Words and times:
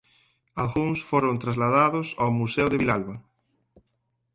Algúns 0.61 0.99
foron 1.09 1.35
trasladados 1.43 2.07
o 2.25 2.27
museo 2.39 2.67
de 2.69 2.79
Vilalba. 2.81 3.15